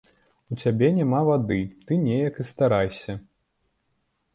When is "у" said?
0.53-0.55